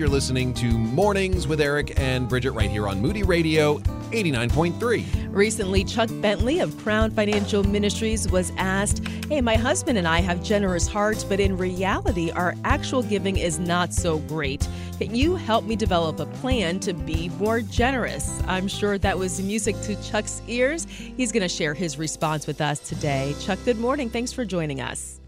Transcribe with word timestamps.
You're 0.00 0.08
listening 0.08 0.54
to 0.54 0.66
Mornings 0.66 1.46
with 1.46 1.60
Eric 1.60 2.00
and 2.00 2.26
Bridget 2.26 2.52
right 2.52 2.70
here 2.70 2.88
on 2.88 3.02
Moody 3.02 3.22
Radio 3.22 3.76
89.3. 4.12 5.28
Recently, 5.28 5.84
Chuck 5.84 6.08
Bentley 6.22 6.60
of 6.60 6.74
Crown 6.78 7.10
Financial 7.10 7.62
Ministries 7.64 8.26
was 8.32 8.50
asked, 8.56 9.06
Hey, 9.28 9.42
my 9.42 9.56
husband 9.56 9.98
and 9.98 10.08
I 10.08 10.22
have 10.22 10.42
generous 10.42 10.88
hearts, 10.88 11.22
but 11.22 11.38
in 11.38 11.54
reality, 11.58 12.30
our 12.30 12.54
actual 12.64 13.02
giving 13.02 13.36
is 13.36 13.58
not 13.58 13.92
so 13.92 14.20
great. 14.20 14.66
Can 14.96 15.14
you 15.14 15.36
help 15.36 15.66
me 15.66 15.76
develop 15.76 16.18
a 16.18 16.24
plan 16.24 16.80
to 16.80 16.94
be 16.94 17.28
more 17.38 17.60
generous? 17.60 18.40
I'm 18.46 18.68
sure 18.68 18.96
that 18.96 19.18
was 19.18 19.42
music 19.42 19.78
to 19.82 20.02
Chuck's 20.02 20.40
ears. 20.48 20.86
He's 20.88 21.30
going 21.30 21.42
to 21.42 21.48
share 21.48 21.74
his 21.74 21.98
response 21.98 22.46
with 22.46 22.62
us 22.62 22.78
today. 22.78 23.34
Chuck, 23.38 23.58
good 23.66 23.78
morning. 23.78 24.08
Thanks 24.08 24.32
for 24.32 24.46
joining 24.46 24.80
us. 24.80 25.19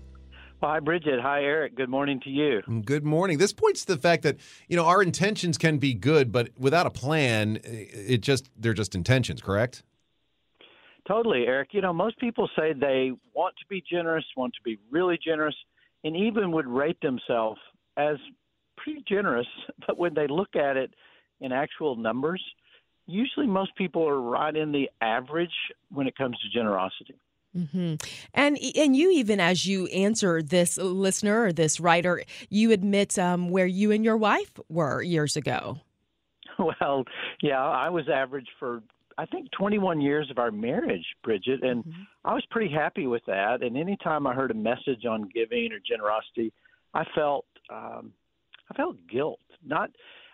Hi, 0.65 0.79
Bridget. 0.79 1.19
Hi, 1.21 1.43
Eric. 1.43 1.75
Good 1.75 1.89
morning 1.89 2.21
to 2.21 2.31
you. 2.31 2.63
Good 2.85 3.05
morning. 3.05 3.39
This 3.39 3.53
points 3.53 3.85
to 3.85 3.97
the 3.97 4.01
fact 4.01 4.23
that, 4.23 4.37
you 4.69 4.77
know, 4.77 4.85
our 4.85 5.03
intentions 5.03 5.59
can 5.59 5.79
be 5.79 5.93
good, 5.93 6.31
but 6.31 6.51
without 6.57 6.87
a 6.87 6.91
plan, 6.91 7.59
it 7.65 8.19
just 8.21 8.49
they're 8.57 8.73
just 8.73 8.95
intentions, 8.95 9.43
correct? 9.43 9.83
Totally, 11.09 11.47
Eric. 11.49 11.71
You 11.73 11.81
know, 11.81 11.93
most 11.93 12.17
people 12.21 12.49
say 12.57 12.75
they 12.75 13.11
want 13.35 13.57
to 13.57 13.67
be 13.69 13.83
generous, 13.91 14.25
want 14.37 14.55
to 14.55 14.63
be 14.63 14.79
really 14.89 15.19
generous, 15.25 15.57
and 16.05 16.17
even 16.17 16.53
would 16.53 16.69
rate 16.69 17.01
themselves 17.03 17.59
as 17.97 18.17
pretty 18.77 19.03
generous, 19.09 19.49
but 19.87 19.99
when 19.99 20.15
they 20.15 20.29
look 20.29 20.55
at 20.55 20.77
it 20.77 20.95
in 21.41 21.51
actual 21.51 21.97
numbers, 21.97 22.43
usually 23.07 23.49
most 23.49 23.75
people 23.75 24.09
are 24.09 24.21
right 24.21 24.55
in 24.55 24.71
the 24.71 24.89
average 25.01 25.51
when 25.91 26.07
it 26.07 26.17
comes 26.17 26.39
to 26.39 26.57
generosity. 26.57 27.17
Mm-hmm. 27.57 27.95
And 28.33 28.59
and 28.77 28.97
you 28.97 29.11
even 29.11 29.41
as 29.41 29.67
you 29.67 29.87
answer 29.89 30.43
this 30.43 30.79
listener 30.79 31.45
or 31.45 31.53
this 31.53 31.81
writer, 31.81 32.23
you 32.49 32.73
admit 32.73 33.19
um, 33.19 33.51
where 33.51 33.67
you 33.67 33.91
and 33.91 34.05
your 34.05 34.17
wife 34.17 34.59
were 34.69 35.03
years 35.03 35.37
ago. 35.37 35.81
Well, 36.59 37.05
yeah, 37.43 37.65
I 37.65 37.89
was 37.89 38.05
average 38.13 38.47
for 38.61 38.83
I 39.19 39.25
think 39.27 39.51
21 39.53 40.01
years 40.01 40.31
of 40.31 40.39
our 40.39 40.51
marriage, 40.51 41.05
Bridget, 41.25 41.63
and 41.63 41.83
mm-hmm. 41.83 42.03
I 42.25 42.35
was 42.35 42.45
pretty 42.51 42.73
happy 42.73 43.07
with 43.07 43.23
that. 43.27 43.63
And 43.63 43.77
anytime 43.77 44.27
I 44.27 44.35
heard 44.35 44.51
a 44.51 44.55
message 44.55 45.05
on 45.09 45.31
giving 45.35 45.71
or 45.73 45.79
generosity, 45.85 46.53
I 46.95 47.05
felt 47.15 47.47
um, 47.71 48.13
I 48.71 48.75
felt 48.75 48.97
guilt. 49.11 49.41
Not 49.65 49.91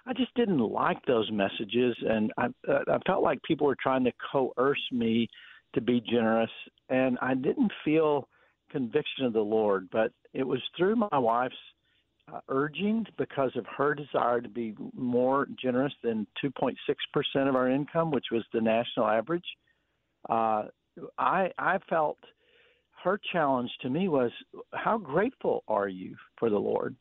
I 0.06 0.12
just 0.12 0.34
didn't 0.34 0.58
like 0.58 1.05
those 1.06 1.30
messages, 1.30 1.94
and 2.00 2.33
I, 2.39 2.46
uh, 2.66 2.80
I 2.89 2.98
felt 3.06 3.22
like 3.22 3.42
people 3.42 3.66
were 3.66 3.77
trying 3.80 4.05
to 4.05 4.12
coerce 4.33 4.83
me 4.91 5.28
to 5.74 5.83
be 5.83 6.00
generous, 6.00 6.50
and 6.89 7.19
I 7.20 7.34
didn't 7.34 7.72
feel 7.84 8.28
conviction 8.70 9.25
of 9.25 9.33
the 9.33 9.41
Lord, 9.41 9.89
but 9.91 10.12
it 10.33 10.47
was 10.47 10.61
through 10.77 10.97
my 10.97 11.19
wife's 11.19 11.55
uh, 12.33 12.41
urging 12.48 13.06
because 13.17 13.53
of 13.56 13.64
her 13.77 13.95
desire 13.95 14.41
to 14.41 14.48
be 14.48 14.75
more 14.95 15.47
generous 15.61 15.95
than 16.03 16.27
2.6% 16.45 16.75
of 17.48 17.56
our 17.56 17.70
income, 17.70 18.11
which 18.11 18.27
was 18.30 18.45
the 18.53 18.61
national 18.61 19.06
average. 19.06 19.47
Uh, 20.28 20.64
I 21.17 21.50
I 21.58 21.78
felt 21.89 22.19
her 23.05 23.20
challenge 23.33 23.70
to 23.83 23.89
me 23.89 24.08
was 24.08 24.33
how 24.75 24.98
grateful 24.98 25.62
are 25.69 25.89
you 25.89 26.17
for 26.39 26.50
the 26.50 26.58
Lord? 26.58 26.97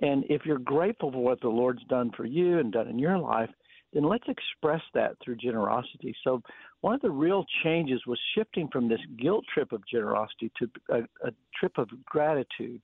And 0.00 0.24
if 0.28 0.46
you're 0.46 0.58
grateful 0.58 1.12
for 1.12 1.22
what 1.22 1.40
the 1.40 1.48
Lord's 1.48 1.84
done 1.84 2.12
for 2.16 2.24
you 2.24 2.58
and 2.58 2.72
done 2.72 2.88
in 2.88 2.98
your 2.98 3.18
life, 3.18 3.50
then 3.92 4.04
let's 4.04 4.28
express 4.28 4.82
that 4.94 5.16
through 5.22 5.36
generosity. 5.36 6.14
So 6.24 6.42
one 6.80 6.94
of 6.94 7.00
the 7.00 7.10
real 7.10 7.44
changes 7.62 8.00
was 8.06 8.18
shifting 8.34 8.68
from 8.72 8.88
this 8.88 9.00
guilt 9.20 9.44
trip 9.52 9.72
of 9.72 9.86
generosity 9.86 10.50
to 10.58 10.70
a, 10.90 10.98
a 11.26 11.32
trip 11.58 11.78
of 11.78 11.88
gratitude, 12.04 12.82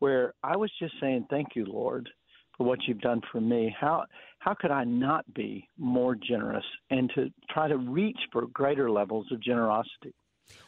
where 0.00 0.34
I 0.42 0.56
was 0.56 0.70
just 0.78 0.94
saying, 1.00 1.26
"Thank 1.30 1.48
you, 1.54 1.66
Lord, 1.66 2.08
for 2.56 2.66
what 2.66 2.80
you've 2.86 3.00
done 3.00 3.20
for 3.30 3.40
me. 3.40 3.74
How 3.78 4.04
how 4.38 4.54
could 4.54 4.70
I 4.70 4.84
not 4.84 5.32
be 5.34 5.68
more 5.78 6.14
generous 6.14 6.64
and 6.90 7.10
to 7.14 7.30
try 7.50 7.68
to 7.68 7.76
reach 7.76 8.18
for 8.32 8.46
greater 8.48 8.90
levels 8.90 9.26
of 9.30 9.40
generosity?" 9.40 10.14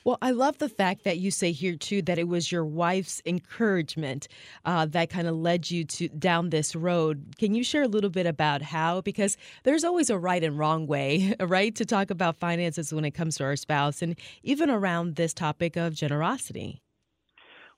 Well, 0.04 0.18
I 0.20 0.30
love 0.30 0.58
the 0.58 0.68
fact 0.68 1.04
that 1.04 1.18
you 1.18 1.30
say 1.30 1.52
here 1.52 1.76
too 1.76 2.02
that 2.02 2.18
it 2.18 2.28
was 2.28 2.50
your 2.50 2.64
wife's 2.64 3.22
encouragement 3.24 4.28
uh, 4.64 4.86
that 4.86 5.10
kind 5.10 5.28
of 5.28 5.36
led 5.36 5.70
you 5.70 5.84
to 5.84 6.08
down 6.08 6.50
this 6.50 6.74
road. 6.74 7.34
Can 7.38 7.54
you 7.54 7.62
share 7.62 7.82
a 7.82 7.88
little 7.88 8.10
bit 8.10 8.26
about 8.26 8.62
how? 8.62 9.00
Because 9.00 9.36
there's 9.62 9.84
always 9.84 10.10
a 10.10 10.18
right 10.18 10.42
and 10.42 10.58
wrong 10.58 10.86
way, 10.86 11.34
right, 11.40 11.74
to 11.76 11.84
talk 11.84 12.10
about 12.10 12.36
finances 12.36 12.92
when 12.92 13.04
it 13.04 13.12
comes 13.12 13.36
to 13.36 13.44
our 13.44 13.56
spouse, 13.56 14.02
and 14.02 14.18
even 14.42 14.70
around 14.70 15.16
this 15.16 15.32
topic 15.32 15.76
of 15.76 15.94
generosity. 15.94 16.80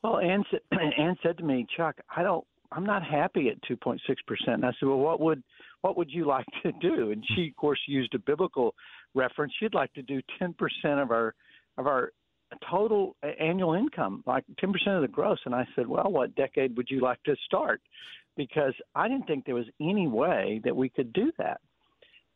Well, 0.02 0.18
Anne, 0.18 0.44
Ann 0.98 1.16
said 1.22 1.38
to 1.38 1.44
me, 1.44 1.66
Chuck, 1.76 1.96
I 2.14 2.22
don't, 2.22 2.44
I'm 2.72 2.84
not 2.84 3.02
happy 3.02 3.48
at 3.48 3.62
2.6 3.62 3.98
percent. 4.26 4.56
And 4.56 4.66
I 4.66 4.72
said, 4.78 4.88
well, 4.88 4.98
what 4.98 5.20
would 5.20 5.42
what 5.80 5.96
would 5.98 6.10
you 6.10 6.26
like 6.26 6.46
to 6.62 6.72
do? 6.72 7.10
And 7.10 7.22
she, 7.34 7.48
of 7.48 7.56
course, 7.56 7.80
used 7.86 8.14
a 8.14 8.18
biblical 8.18 8.74
reference. 9.14 9.52
She'd 9.60 9.74
like 9.74 9.92
to 9.94 10.02
do 10.02 10.20
10 10.38 10.54
percent 10.54 11.00
of 11.00 11.10
our 11.10 11.34
of 11.78 11.86
our 11.86 12.12
total 12.70 13.16
uh, 13.22 13.28
annual 13.40 13.74
income, 13.74 14.22
like 14.26 14.44
10% 14.62 14.72
of 14.88 15.02
the 15.02 15.08
gross. 15.08 15.38
And 15.44 15.54
I 15.54 15.66
said, 15.74 15.86
well, 15.86 16.10
what 16.10 16.34
decade 16.34 16.76
would 16.76 16.88
you 16.90 17.00
like 17.00 17.22
to 17.24 17.36
start? 17.44 17.80
Because 18.36 18.74
I 18.94 19.08
didn't 19.08 19.26
think 19.26 19.44
there 19.44 19.54
was 19.54 19.66
any 19.80 20.08
way 20.08 20.60
that 20.64 20.74
we 20.74 20.88
could 20.88 21.12
do 21.12 21.32
that. 21.38 21.60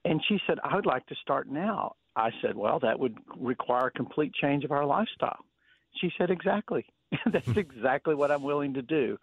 And 0.05 0.23
she 0.29 0.39
said, 0.47 0.59
I 0.63 0.77
would 0.77 0.87
like 0.87 1.07
to 1.07 1.15
start 1.17 1.49
now. 1.49 1.97
I 2.17 2.31
said, 2.43 2.57
well, 2.57 2.79
that 2.81 2.99
would 2.99 3.17
require 3.37 3.89
a 3.89 3.91
complete 3.93 4.33
change 4.35 4.65
of 4.65 4.73
our 4.73 4.87
lifestyle. 4.87 5.45
She 6.01 6.11
said, 6.17 6.31
exactly. 6.31 6.87
That's 7.33 7.49
exactly 7.57 8.15
what 8.15 8.31
I'm 8.31 8.43
willing 8.43 8.75
to 8.75 8.83
do. 8.83 9.19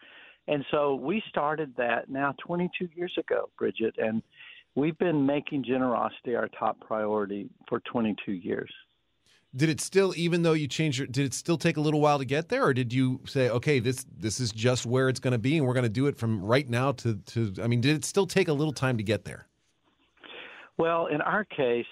And 0.47 0.63
so 0.69 0.95
we 0.95 1.23
started 1.29 1.73
that 1.77 2.09
now 2.09 2.35
22 2.45 2.89
years 2.95 3.13
ago, 3.17 3.49
Bridget, 3.57 3.95
and 3.97 4.21
we've 4.75 4.97
been 4.97 5.25
making 5.25 5.63
generosity 5.63 6.35
our 6.35 6.49
top 6.49 6.79
priority 6.81 7.49
for 7.67 7.79
22 7.79 8.33
years 8.33 8.71
did 9.55 9.69
it 9.69 9.79
still 9.79 10.13
even 10.17 10.43
though 10.43 10.53
you 10.53 10.67
changed 10.67 10.97
your 10.97 11.07
did 11.07 11.25
it 11.25 11.33
still 11.33 11.57
take 11.57 11.77
a 11.77 11.81
little 11.81 12.01
while 12.01 12.19
to 12.19 12.25
get 12.25 12.49
there? 12.49 12.65
Or 12.65 12.73
did 12.73 12.93
you 12.93 13.21
say 13.25 13.49
okay 13.49 13.79
this 13.79 14.05
this 14.17 14.39
is 14.39 14.51
just 14.51 14.85
where 14.85 15.09
it's 15.09 15.19
going 15.19 15.31
to 15.33 15.37
be 15.37 15.57
and 15.57 15.65
we're 15.65 15.73
going 15.73 15.83
to 15.83 15.89
do 15.89 16.07
it 16.07 16.17
from 16.17 16.43
right 16.43 16.67
now 16.69 16.91
to 16.93 17.15
to 17.27 17.53
i 17.61 17.67
mean 17.67 17.81
did 17.81 17.95
it 17.95 18.05
still 18.05 18.27
take 18.27 18.47
a 18.47 18.53
little 18.53 18.73
time 18.73 18.97
to 18.97 19.03
get 19.03 19.25
there? 19.25 19.47
Well 20.77 21.07
in 21.07 21.21
our 21.21 21.45
case 21.45 21.85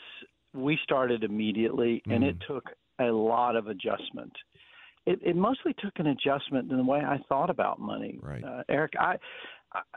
we 0.53 0.77
started 0.83 1.23
immediately 1.23 2.01
and 2.07 2.23
it 2.23 2.37
mm. 2.39 2.47
took 2.47 2.65
a 2.99 3.05
lot 3.05 3.55
of 3.55 3.67
adjustment. 3.67 4.33
It, 5.05 5.19
it 5.21 5.35
mostly 5.35 5.73
took 5.79 5.93
an 5.97 6.07
adjustment 6.07 6.71
in 6.71 6.77
the 6.77 6.83
way 6.83 6.99
i 6.99 7.19
thought 7.29 7.49
about 7.49 7.79
money. 7.79 8.19
Right. 8.21 8.43
Uh, 8.43 8.63
eric 8.69 8.93
i 8.99 9.15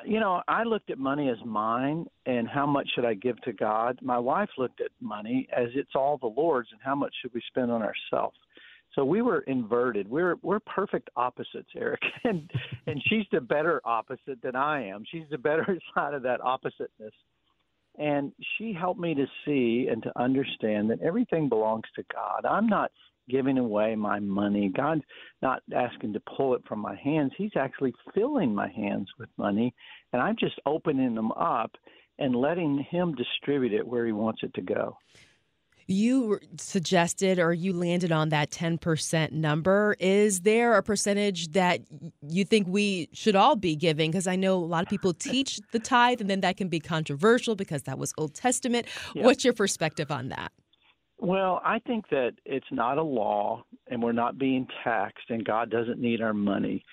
you 0.04 0.20
know, 0.20 0.42
I 0.48 0.62
looked 0.64 0.90
at 0.90 0.98
money 0.98 1.28
as 1.28 1.36
mine 1.44 2.06
and 2.24 2.48
how 2.48 2.66
much 2.66 2.88
should 2.94 3.04
I 3.04 3.14
give 3.14 3.40
to 3.42 3.52
God. 3.52 3.98
My 4.02 4.18
wife 4.18 4.48
looked 4.58 4.80
at 4.80 4.90
money 5.00 5.48
as 5.56 5.68
it's 5.74 5.94
all 5.94 6.18
the 6.18 6.26
Lord's 6.26 6.68
and 6.72 6.80
how 6.82 6.94
much 6.94 7.14
should 7.20 7.34
we 7.34 7.42
spend 7.48 7.70
on 7.70 7.82
ourselves. 7.82 8.36
So 8.94 9.04
we 9.04 9.20
were 9.20 9.40
inverted. 9.40 10.08
We're 10.08 10.36
we're 10.42 10.60
perfect 10.60 11.10
opposites, 11.16 11.68
Eric, 11.76 12.00
and 12.24 12.50
and 12.86 13.02
she's 13.06 13.26
the 13.30 13.40
better 13.40 13.80
opposite 13.84 14.40
than 14.42 14.56
I 14.56 14.86
am. 14.88 15.04
She's 15.10 15.28
the 15.30 15.38
better 15.38 15.78
side 15.94 16.14
of 16.14 16.22
that 16.22 16.40
oppositeness, 16.40 17.12
and 17.98 18.32
she 18.56 18.72
helped 18.72 18.98
me 18.98 19.14
to 19.14 19.26
see 19.44 19.88
and 19.90 20.02
to 20.02 20.12
understand 20.18 20.88
that 20.90 21.02
everything 21.02 21.48
belongs 21.48 21.84
to 21.96 22.04
God. 22.12 22.46
I'm 22.48 22.68
not 22.68 22.90
giving 23.28 23.58
away 23.58 23.94
my 23.94 24.20
money. 24.20 24.70
God's 24.74 25.02
not 25.42 25.62
asking 25.74 26.12
to 26.14 26.22
pull 26.36 26.54
it 26.54 26.62
from 26.68 26.80
my 26.80 26.96
hands. 26.96 27.32
He's 27.36 27.56
actually 27.56 27.94
filling 28.14 28.54
my 28.54 28.68
hands 28.68 29.08
with 29.18 29.28
money, 29.36 29.74
and 30.12 30.22
I'm 30.22 30.36
just 30.38 30.60
opening 30.66 31.14
them 31.14 31.32
up 31.32 31.72
and 32.18 32.34
letting 32.34 32.84
Him 32.90 33.14
distribute 33.14 33.72
it 33.72 33.86
where 33.86 34.06
He 34.06 34.12
wants 34.12 34.40
it 34.42 34.54
to 34.54 34.62
go. 34.62 34.96
You 35.88 36.40
suggested 36.58 37.38
or 37.38 37.52
you 37.52 37.72
landed 37.72 38.10
on 38.10 38.30
that 38.30 38.50
10% 38.50 39.30
number. 39.30 39.94
Is 40.00 40.40
there 40.40 40.76
a 40.76 40.82
percentage 40.82 41.52
that 41.52 41.80
you 42.26 42.44
think 42.44 42.66
we 42.66 43.08
should 43.12 43.36
all 43.36 43.54
be 43.54 43.76
giving? 43.76 44.10
Because 44.10 44.26
I 44.26 44.34
know 44.34 44.56
a 44.56 44.66
lot 44.66 44.82
of 44.82 44.88
people 44.88 45.14
teach 45.18 45.60
the 45.70 45.78
tithe, 45.78 46.20
and 46.20 46.28
then 46.28 46.40
that 46.40 46.56
can 46.56 46.68
be 46.68 46.80
controversial 46.80 47.54
because 47.54 47.84
that 47.84 47.98
was 47.98 48.12
Old 48.18 48.34
Testament. 48.34 48.86
Yep. 49.14 49.24
What's 49.24 49.44
your 49.44 49.54
perspective 49.54 50.10
on 50.10 50.30
that? 50.30 50.50
Well, 51.18 51.62
I 51.64 51.78
think 51.78 52.08
that 52.10 52.32
it's 52.44 52.66
not 52.70 52.98
a 52.98 53.02
law, 53.02 53.64
and 53.88 54.02
we're 54.02 54.12
not 54.12 54.38
being 54.38 54.66
taxed, 54.84 55.30
and 55.30 55.44
God 55.44 55.70
doesn't 55.70 55.98
need 55.98 56.20
our 56.20 56.34
money. 56.34 56.84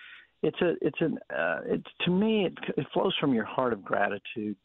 It's 0.42 0.60
a, 0.62 0.74
it's 0.82 1.00
an, 1.02 1.18
uh, 1.30 1.60
it's 1.66 1.90
to 2.06 2.12
me, 2.12 2.46
it, 2.46 2.54
it 2.78 2.88
flows 2.94 3.14
from 3.20 3.34
your 3.34 3.46
heart 3.46 3.74
of 3.74 3.84
gratitude, 3.84 4.56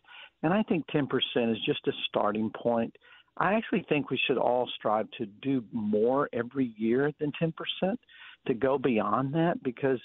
and 0.42 0.52
I 0.52 0.62
think 0.64 0.86
ten 0.88 1.06
percent 1.08 1.50
is 1.50 1.58
just 1.66 1.86
a 1.88 1.92
starting 2.08 2.50
point. 2.50 2.94
I 3.36 3.54
actually 3.54 3.84
think 3.88 4.10
we 4.10 4.20
should 4.26 4.38
all 4.38 4.68
strive 4.76 5.08
to 5.18 5.26
do 5.42 5.64
more 5.72 6.28
every 6.32 6.72
year 6.76 7.12
than 7.18 7.32
ten 7.38 7.52
percent, 7.52 7.98
to 8.46 8.54
go 8.54 8.78
beyond 8.78 9.34
that, 9.34 9.60
because, 9.64 10.00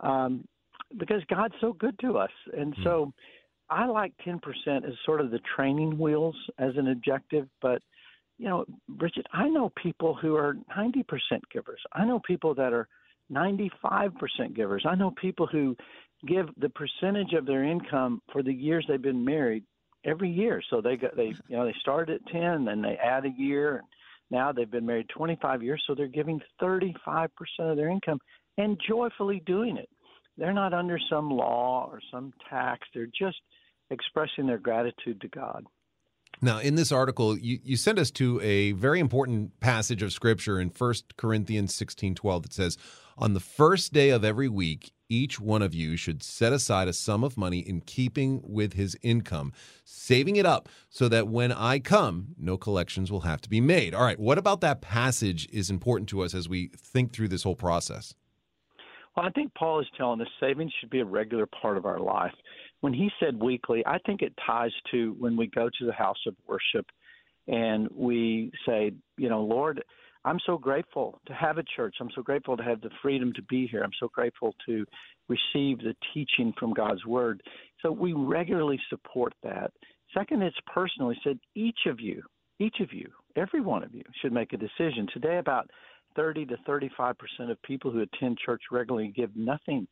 um, 0.00 0.46
because 0.96 1.22
God's 1.28 1.54
so 1.60 1.72
good 1.72 1.98
to 2.00 2.18
us, 2.18 2.32
and 2.56 2.72
mm-hmm. 2.72 2.82
so. 2.84 3.12
I 3.68 3.86
like 3.86 4.12
10% 4.24 4.38
as 4.86 4.92
sort 5.04 5.20
of 5.20 5.32
the 5.32 5.40
training 5.56 5.98
wheels 5.98 6.36
as 6.56 6.76
an 6.76 6.86
objective, 6.86 7.48
but 7.60 7.82
you 8.38 8.48
know, 8.48 8.64
Bridget, 8.88 9.26
I 9.32 9.48
know 9.48 9.72
people 9.82 10.14
who 10.14 10.36
are 10.36 10.56
90% 10.76 11.04
givers. 11.50 11.80
I 11.92 12.04
know 12.04 12.20
people 12.26 12.54
that 12.54 12.72
are 12.72 12.88
95% 13.32 14.10
givers. 14.54 14.84
I 14.86 14.94
know 14.94 15.10
people 15.10 15.46
who 15.46 15.76
give 16.26 16.48
the 16.58 16.68
percentage 16.70 17.32
of 17.32 17.46
their 17.46 17.64
income 17.64 18.20
for 18.32 18.42
the 18.42 18.52
years 18.52 18.84
they've 18.88 19.00
been 19.00 19.24
married 19.24 19.64
every 20.04 20.30
year. 20.30 20.62
So 20.70 20.80
they 20.80 20.96
got 20.96 21.16
they 21.16 21.34
you 21.48 21.56
know 21.56 21.64
they 21.64 21.74
started 21.80 22.20
at 22.20 22.32
10, 22.32 22.64
then 22.64 22.82
they 22.82 22.96
add 22.96 23.24
a 23.24 23.30
year, 23.36 23.78
and 23.78 23.86
now 24.30 24.52
they've 24.52 24.70
been 24.70 24.86
married 24.86 25.08
25 25.08 25.62
years, 25.62 25.82
so 25.86 25.94
they're 25.94 26.06
giving 26.06 26.40
35% 26.60 27.28
of 27.58 27.76
their 27.76 27.88
income 27.90 28.20
and 28.58 28.80
joyfully 28.88 29.42
doing 29.46 29.76
it. 29.76 29.88
They're 30.38 30.52
not 30.52 30.74
under 30.74 30.98
some 31.10 31.30
law 31.30 31.88
or 31.90 32.00
some 32.10 32.32
tax. 32.50 32.86
They're 32.94 33.06
just 33.06 33.38
expressing 33.90 34.46
their 34.46 34.58
gratitude 34.58 35.20
to 35.20 35.28
God. 35.28 35.64
Now, 36.42 36.58
in 36.58 36.74
this 36.74 36.92
article, 36.92 37.38
you, 37.38 37.58
you 37.62 37.76
send 37.76 37.98
us 37.98 38.10
to 38.12 38.40
a 38.42 38.72
very 38.72 39.00
important 39.00 39.58
passage 39.60 40.02
of 40.02 40.12
scripture 40.12 40.60
in 40.60 40.68
1 40.68 40.94
Corinthians 41.16 41.74
16 41.74 42.14
12 42.14 42.42
that 42.42 42.52
says, 42.52 42.76
On 43.16 43.34
the 43.34 43.40
first 43.40 43.92
day 43.92 44.10
of 44.10 44.24
every 44.24 44.48
week, 44.48 44.92
each 45.08 45.40
one 45.40 45.62
of 45.62 45.72
you 45.72 45.96
should 45.96 46.22
set 46.22 46.52
aside 46.52 46.88
a 46.88 46.92
sum 46.92 47.22
of 47.22 47.36
money 47.36 47.60
in 47.60 47.80
keeping 47.80 48.42
with 48.44 48.74
his 48.74 48.96
income, 49.02 49.52
saving 49.84 50.36
it 50.36 50.44
up 50.44 50.68
so 50.90 51.08
that 51.08 51.28
when 51.28 51.52
I 51.52 51.78
come, 51.78 52.34
no 52.38 52.56
collections 52.56 53.10
will 53.10 53.20
have 53.20 53.40
to 53.42 53.48
be 53.48 53.60
made. 53.60 53.94
All 53.94 54.02
right, 54.02 54.18
what 54.18 54.36
about 54.36 54.60
that 54.62 54.80
passage 54.80 55.48
is 55.52 55.70
important 55.70 56.08
to 56.10 56.22
us 56.22 56.34
as 56.34 56.48
we 56.48 56.70
think 56.76 57.12
through 57.12 57.28
this 57.28 57.44
whole 57.44 57.56
process? 57.56 58.14
Well, 59.16 59.24
I 59.24 59.30
think 59.30 59.54
Paul 59.54 59.80
is 59.80 59.86
telling 59.96 60.20
us 60.20 60.28
savings 60.38 60.72
should 60.78 60.90
be 60.90 61.00
a 61.00 61.04
regular 61.04 61.46
part 61.46 61.78
of 61.78 61.86
our 61.86 62.00
life 62.00 62.34
when 62.86 62.94
he 62.94 63.10
said 63.18 63.42
weekly, 63.42 63.84
I 63.84 63.98
think 64.06 64.22
it 64.22 64.32
ties 64.46 64.70
to 64.92 65.16
when 65.18 65.36
we 65.36 65.48
go 65.48 65.68
to 65.68 65.86
the 65.86 65.92
house 65.92 66.22
of 66.24 66.36
worship 66.46 66.86
and 67.48 67.88
we 67.92 68.52
say, 68.64 68.92
you 69.18 69.28
know, 69.28 69.42
Lord, 69.42 69.82
I'm 70.24 70.38
so 70.46 70.56
grateful 70.56 71.20
to 71.26 71.34
have 71.34 71.58
a 71.58 71.64
church. 71.74 71.96
I'm 72.00 72.12
so 72.14 72.22
grateful 72.22 72.56
to 72.56 72.62
have 72.62 72.80
the 72.80 72.90
freedom 73.02 73.32
to 73.32 73.42
be 73.42 73.66
here. 73.66 73.82
I'm 73.82 73.90
so 73.98 74.08
grateful 74.14 74.54
to 74.66 74.86
receive 75.26 75.78
the 75.78 75.96
teaching 76.14 76.52
from 76.60 76.72
God's 76.74 77.04
word. 77.04 77.42
So 77.82 77.90
we 77.90 78.12
regularly 78.12 78.78
support 78.88 79.34
that. 79.42 79.72
Second, 80.14 80.44
it's 80.44 80.56
personal. 80.72 81.10
He 81.10 81.18
said, 81.24 81.40
each 81.56 81.86
of 81.86 81.98
you, 81.98 82.22
each 82.60 82.76
of 82.78 82.92
you, 82.92 83.10
every 83.34 83.62
one 83.62 83.82
of 83.82 83.96
you 83.96 84.04
should 84.22 84.32
make 84.32 84.52
a 84.52 84.56
decision. 84.56 85.08
Today, 85.12 85.38
about 85.38 85.68
30 86.14 86.46
to 86.46 86.56
35 86.64 87.16
percent 87.18 87.50
of 87.50 87.60
people 87.62 87.90
who 87.90 88.02
attend 88.02 88.38
church 88.38 88.62
regularly 88.70 89.08
give 89.08 89.34
nothing 89.34 89.88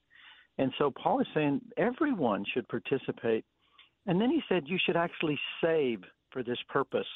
and 0.59 0.73
so 0.79 0.91
Paul 0.91 1.21
is 1.21 1.27
saying 1.35 1.61
everyone 1.77 2.45
should 2.53 2.69
participate. 2.69 3.45
And 4.06 4.21
then 4.21 4.31
he 4.31 4.43
said 4.49 4.65
you 4.67 4.79
should 4.85 4.97
actually 4.97 5.39
save 5.62 6.01
for 6.31 6.43
this 6.43 6.59
purpose. 6.69 7.06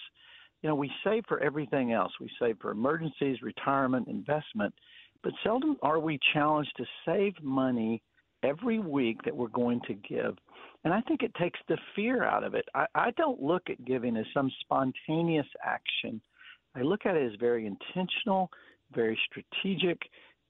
You 0.62 0.68
know, 0.68 0.74
we 0.74 0.90
save 1.04 1.24
for 1.28 1.40
everything 1.40 1.92
else. 1.92 2.12
We 2.20 2.30
save 2.40 2.56
for 2.60 2.70
emergencies, 2.70 3.42
retirement, 3.42 4.08
investment, 4.08 4.74
but 5.22 5.32
seldom 5.44 5.76
are 5.82 6.00
we 6.00 6.18
challenged 6.32 6.72
to 6.78 6.84
save 7.04 7.34
money 7.42 8.02
every 8.42 8.78
week 8.78 9.18
that 9.24 9.36
we're 9.36 9.48
going 9.48 9.80
to 9.86 9.94
give. 9.94 10.36
And 10.84 10.94
I 10.94 11.00
think 11.02 11.22
it 11.22 11.34
takes 11.34 11.58
the 11.68 11.76
fear 11.94 12.24
out 12.24 12.44
of 12.44 12.54
it. 12.54 12.64
I, 12.74 12.86
I 12.94 13.10
don't 13.12 13.42
look 13.42 13.68
at 13.68 13.84
giving 13.84 14.16
as 14.16 14.26
some 14.32 14.50
spontaneous 14.60 15.46
action. 15.64 16.20
I 16.76 16.82
look 16.82 17.04
at 17.04 17.16
it 17.16 17.32
as 17.32 17.38
very 17.40 17.66
intentional, 17.66 18.50
very 18.94 19.18
strategic, 19.30 19.98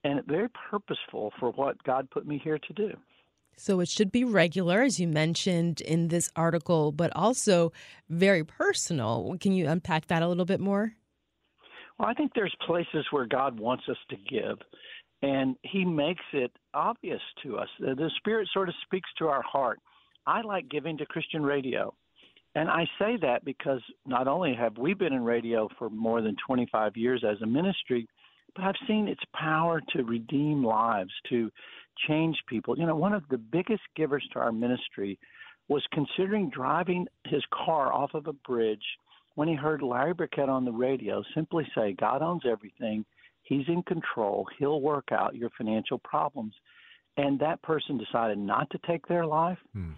and 0.05 0.25
very 0.27 0.49
purposeful 0.71 1.33
for 1.39 1.51
what 1.51 1.83
God 1.83 2.09
put 2.11 2.27
me 2.27 2.41
here 2.43 2.59
to 2.59 2.73
do. 2.73 2.93
So 3.57 3.81
it 3.81 3.89
should 3.89 4.13
be 4.13 4.23
regular, 4.23 4.83
as 4.83 5.01
you 5.01 5.09
mentioned 5.09 5.81
in 5.81 6.09
this 6.09 6.31
article, 6.37 6.93
but 6.93 7.11
also 7.17 7.73
very 8.09 8.45
personal. 8.45 9.37
Can 9.41 9.53
you 9.53 9.69
unpack 9.69 10.07
that 10.07 10.23
a 10.23 10.29
little 10.29 10.45
bit 10.45 10.61
more? 10.61 10.93
Well, 11.99 12.09
I 12.09 12.15
think 12.15 12.33
there's 12.35 12.55
places 12.65 13.05
where 13.11 13.27
God 13.27 13.59
wants 13.59 13.85
us 13.89 13.97
to 14.11 14.17
give, 14.17 14.59
and 15.23 15.57
He 15.63 15.85
makes 15.85 16.23
it 16.33 16.53
obvious 16.73 17.21
to 17.43 17.59
us. 17.59 17.69
The 17.81 18.11
Spirit 18.19 18.49
sort 18.53 18.69
of 18.69 18.77
speaks 18.85 19.11
to 19.19 19.27
our 19.27 19.43
heart. 19.43 19.81
I 20.25 20.43
like 20.43 20.69
giving 20.69 20.97
to 20.99 21.07
Christian 21.07 21.43
radio. 21.43 21.93
And 22.55 22.69
I 22.69 22.87
say 22.99 23.17
that 23.23 23.45
because 23.45 23.81
not 24.07 24.29
only 24.29 24.55
have 24.55 24.79
we 24.79 24.95
been 24.95 25.13
in 25.13 25.25
radio 25.25 25.69
for 25.79 25.91
more 25.91 26.23
than 26.23 26.37
25 26.47 26.97
years 26.97 27.25
as 27.29 27.41
a 27.43 27.47
ministry, 27.47 28.09
but 28.55 28.65
I've 28.65 28.75
seen 28.87 29.09
its 29.09 29.23
power 29.35 29.81
to 29.95 30.05
redeem 30.05 30.65
lives, 30.65 31.13
to 31.31 31.51
change 32.07 32.37
people. 32.49 32.79
You 32.79 32.87
know, 32.87 32.97
one 32.97 33.13
of 33.13 33.25
the 33.31 33.39
biggest 33.39 33.83
givers 33.97 34.27
to 34.33 34.39
our 34.39 34.53
ministry 34.53 35.19
was 35.69 35.83
considering 35.93 36.51
driving 36.51 37.07
his 37.27 37.43
car 37.53 37.93
off 37.93 38.15
of 38.15 38.27
a 38.27 38.33
bridge 38.33 38.85
when 39.35 39.49
he 39.49 39.55
heard 39.55 39.83
Larry 39.83 40.15
Burkett 40.15 40.49
on 40.49 40.65
the 40.65 40.73
radio 40.73 41.23
simply 41.35 41.67
say, 41.75 41.95
God 41.99 42.23
owns 42.23 42.43
everything. 42.51 43.05
He's 43.43 43.69
in 43.69 43.83
control. 43.85 44.47
He'll 44.59 44.81
work 44.81 45.09
out 45.13 45.37
your 45.37 45.51
financial 45.57 45.99
problems. 45.99 46.55
And 47.17 47.39
that 47.41 47.63
person 47.63 47.99
decided 47.99 48.39
not 48.39 48.69
to 48.71 48.79
take 48.87 49.07
their 49.07 49.27
life 49.27 49.59
hmm. 49.75 49.91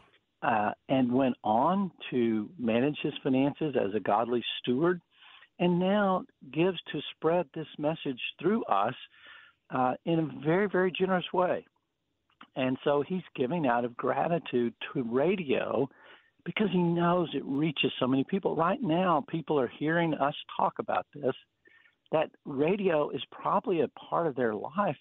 uh, 0.42 0.72
and 0.88 1.12
went 1.12 1.36
on 1.44 1.90
to 2.10 2.50
manage 2.58 2.98
his 3.02 3.12
finances 3.22 3.74
as 3.80 3.94
a 3.94 4.00
godly 4.00 4.42
steward 4.58 5.00
and 5.60 5.78
now 5.78 6.24
gives 6.52 6.78
to 6.90 7.00
spread 7.14 7.46
this 7.54 7.66
message 7.78 8.20
through 8.40 8.64
us 8.64 8.94
uh, 9.68 9.92
in 10.06 10.18
a 10.18 10.44
very, 10.44 10.66
very 10.66 10.90
generous 10.90 11.26
way. 11.32 11.64
And 12.56 12.76
so 12.82 13.04
he's 13.06 13.22
giving 13.36 13.66
out 13.66 13.84
of 13.84 13.96
gratitude 13.96 14.74
to 14.92 15.02
radio 15.04 15.88
because 16.44 16.68
he 16.72 16.78
knows 16.78 17.28
it 17.34 17.44
reaches 17.44 17.92
so 18.00 18.06
many 18.06 18.24
people. 18.24 18.56
Right 18.56 18.82
now, 18.82 19.24
people 19.28 19.60
are 19.60 19.70
hearing 19.78 20.14
us 20.14 20.34
talk 20.56 20.74
about 20.78 21.06
this, 21.14 21.34
that 22.10 22.30
radio 22.46 23.10
is 23.10 23.22
probably 23.30 23.82
a 23.82 23.88
part 23.88 24.26
of 24.26 24.34
their 24.34 24.54
life 24.54 24.96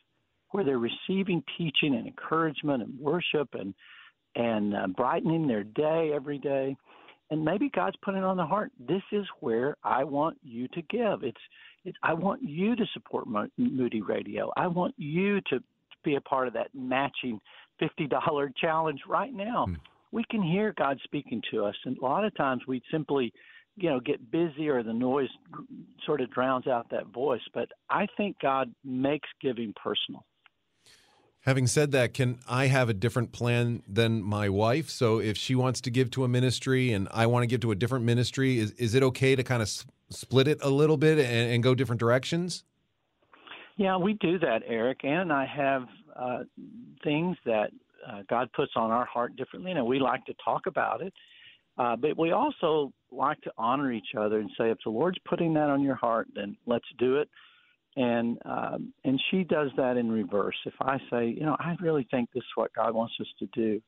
where 0.51 0.63
they're 0.63 0.77
receiving 0.77 1.41
teaching 1.57 1.95
and 1.95 2.05
encouragement 2.05 2.83
and 2.83 2.99
worship 2.99 3.49
and 3.53 3.73
and 4.35 4.75
uh, 4.75 4.85
brightening 4.85 5.47
their 5.47 5.63
day 5.63 6.11
every 6.13 6.37
day 6.37 6.75
and 7.31 7.43
maybe 7.43 7.69
God's 7.69 7.95
putting 8.03 8.21
it 8.21 8.25
on 8.25 8.37
the 8.37 8.45
heart. 8.45 8.71
This 8.79 9.03
is 9.11 9.25
where 9.39 9.75
I 9.83 10.03
want 10.03 10.37
you 10.43 10.67
to 10.69 10.81
give. 10.83 11.23
It's, 11.23 11.37
it's 11.85 11.97
I 12.03 12.13
want 12.13 12.41
you 12.43 12.75
to 12.75 12.85
support 12.93 13.25
Moody 13.57 14.01
Radio. 14.01 14.51
I 14.57 14.67
want 14.67 14.95
you 14.97 15.39
to 15.49 15.61
be 16.03 16.15
a 16.15 16.21
part 16.21 16.47
of 16.47 16.53
that 16.53 16.69
matching 16.73 17.39
fifty 17.79 18.07
dollar 18.07 18.51
challenge 18.59 19.01
right 19.07 19.33
now. 19.33 19.65
Hmm. 19.67 19.75
We 20.11 20.23
can 20.29 20.41
hear 20.41 20.73
God 20.77 20.99
speaking 21.03 21.41
to 21.51 21.65
us, 21.65 21.75
and 21.85 21.97
a 21.97 22.01
lot 22.01 22.25
of 22.25 22.35
times 22.35 22.63
we 22.67 22.81
simply, 22.91 23.31
you 23.75 23.89
know, 23.89 23.99
get 23.99 24.31
busy 24.31 24.67
or 24.67 24.81
the 24.81 24.93
noise 24.93 25.29
sort 26.05 26.21
of 26.21 26.31
drowns 26.31 26.65
out 26.65 26.89
that 26.89 27.07
voice. 27.07 27.41
But 27.53 27.69
I 27.89 28.07
think 28.17 28.37
God 28.41 28.73
makes 28.83 29.29
giving 29.39 29.73
personal. 29.81 30.25
Having 31.43 31.67
said 31.67 31.91
that, 31.91 32.13
can 32.13 32.39
I 32.49 32.67
have 32.67 32.89
a 32.89 32.93
different 32.93 33.31
plan 33.31 33.81
than 33.87 34.21
my 34.21 34.49
wife? 34.49 34.89
So 34.89 35.19
if 35.19 35.37
she 35.37 35.55
wants 35.55 35.79
to 35.81 35.89
give 35.89 36.11
to 36.11 36.25
a 36.25 36.27
ministry 36.27 36.91
and 36.91 37.07
I 37.11 37.27
want 37.27 37.43
to 37.43 37.47
give 37.47 37.61
to 37.61 37.71
a 37.71 37.75
different 37.75 38.03
ministry, 38.03 38.59
is, 38.59 38.71
is 38.73 38.93
it 38.93 39.03
okay 39.03 39.35
to 39.35 39.43
kind 39.43 39.61
of 39.61 39.69
split 40.09 40.49
it 40.49 40.57
a 40.61 40.69
little 40.69 40.97
bit 40.97 41.17
and, 41.17 41.53
and 41.53 41.63
go 41.63 41.73
different 41.73 41.99
directions? 41.99 42.65
Yeah, 43.77 43.95
we 43.95 44.13
do 44.13 44.37
that, 44.39 44.63
Eric. 44.67 44.99
And 45.03 45.31
I 45.31 45.45
have 45.45 45.85
uh, 46.13 46.39
things 47.05 47.37
that 47.45 47.71
uh, 48.05 48.23
God 48.29 48.51
puts 48.51 48.73
on 48.75 48.91
our 48.91 49.05
heart 49.05 49.37
differently, 49.37 49.71
and 49.71 49.85
we 49.85 49.99
like 49.99 50.25
to 50.25 50.33
talk 50.43 50.65
about 50.65 51.01
it. 51.01 51.13
Uh, 51.77 51.95
but 51.95 52.17
we 52.17 52.33
also 52.33 52.91
like 53.09 53.39
to 53.41 53.51
honor 53.57 53.93
each 53.93 54.13
other 54.17 54.39
and 54.39 54.49
say, 54.57 54.69
if 54.69 54.77
the 54.83 54.89
Lord's 54.89 55.17
putting 55.23 55.53
that 55.53 55.69
on 55.69 55.81
your 55.81 55.95
heart, 55.95 56.27
then 56.35 56.57
let's 56.65 56.85
do 56.97 57.15
it 57.15 57.29
and 57.99 58.37
um, 58.45 58.93
and 59.03 59.21
she 59.29 59.43
does 59.43 59.69
that 59.75 59.97
in 59.97 60.09
reverse. 60.09 60.55
If 60.65 60.73
I 60.79 60.97
say, 61.11 61.27
you 61.27 61.41
know, 61.41 61.57
I 61.59 61.75
really 61.81 62.07
think 62.09 62.29
this 62.33 62.41
is 62.41 62.55
what 62.55 62.73
God 62.73 62.95
wants 62.95 63.13
us 63.19 63.27
to 63.39 63.45
do, 63.47 63.81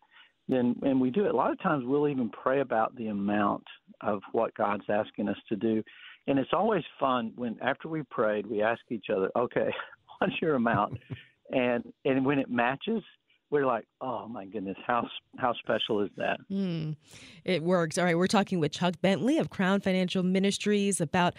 then 0.50 0.76
and 0.82 1.00
we 1.00 1.12
do 1.12 1.26
it. 1.26 1.34
A 1.34 1.36
lot 1.36 1.52
of 1.52 1.62
times 1.62 1.86
we'll 1.88 2.10
even 2.10 2.30
pray 2.30 2.60
about 2.60 2.94
the 2.98 3.08
amount 3.08 3.64
of 4.02 4.22
what 4.34 4.54
God's 4.56 4.84
asking 4.90 5.30
us 5.30 5.38
to 5.48 5.56
do, 5.56 5.82
and 6.28 6.38
it's 6.38 6.52
always 6.52 6.84
fun 7.00 7.32
when 7.38 7.58
after 7.62 7.88
we 7.88 8.04
prayed 8.04 8.46
we 8.46 8.62
ask 8.62 8.82
each 8.90 9.06
other, 9.10 9.32
okay, 9.36 9.70
what's 10.20 10.34
your 10.42 10.56
amount, 10.56 10.98
and 11.52 11.86
and 12.04 12.26
when 12.26 12.38
it 12.38 12.50
matches, 12.50 13.04
we're 13.52 13.66
like, 13.66 13.86
oh 14.00 14.30
my 14.30 14.46
goodness, 14.46 14.78
how 14.88 15.08
how 15.38 15.54
special 15.54 16.02
is 16.02 16.10
that? 16.16 16.40
Mm, 16.50 16.96
it 17.44 17.62
works. 17.62 17.98
All 17.98 18.06
right, 18.06 18.18
we're 18.18 18.28
talking 18.28 18.62
with 18.62 18.72
Chuck 18.72 18.96
Bentley 19.02 19.38
of 19.38 19.50
Crown 19.50 19.82
Financial 19.82 20.24
Ministries 20.24 21.02
about 21.02 21.36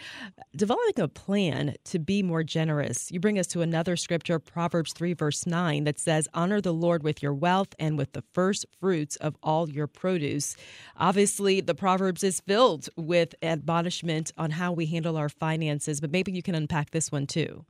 developing 0.55 1.03
a 1.03 1.07
plan 1.07 1.73
to 1.85 1.97
be 1.97 2.21
more 2.21 2.43
generous. 2.43 3.11
You 3.11 3.19
bring 3.19 3.39
us 3.39 3.47
to 3.47 3.61
another 3.61 3.95
scripture, 3.95 4.37
Proverbs 4.37 4.93
three 4.93 5.13
verse 5.13 5.47
nine, 5.47 5.85
that 5.85 5.99
says, 5.99 6.29
"Honor 6.35 6.61
the 6.61 6.73
Lord 6.73 7.03
with 7.03 7.23
your 7.23 7.33
wealth 7.33 7.73
and 7.79 7.97
with 7.97 8.13
the 8.13 8.23
first 8.33 8.67
fruits 8.79 9.15
of 9.15 9.35
all 9.41 9.69
your 9.69 9.87
produce." 9.87 10.55
Obviously, 10.97 11.61
the 11.61 11.75
Proverbs 11.75 12.23
is 12.23 12.39
filled 12.41 12.89
with 12.95 13.33
admonishment 13.41 14.31
on 14.37 14.51
how 14.51 14.71
we 14.71 14.85
handle 14.85 15.17
our 15.17 15.29
finances, 15.29 15.99
but 15.99 16.11
maybe 16.11 16.31
you 16.31 16.43
can 16.43 16.53
unpack 16.53 16.91
this 16.91 17.11
one 17.11 17.25
too. 17.25 17.65